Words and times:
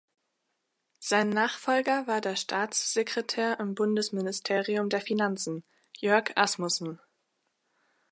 Sein 0.99 1.29
Nachfolger 1.29 2.07
war 2.07 2.21
der 2.21 2.35
Staatssekretär 2.35 3.59
im 3.59 3.75
Bundesministerium 3.75 4.89
der 4.89 4.99
Finanzen, 5.01 5.63
Jörg 5.99 6.31
Asmussen. 6.37 6.99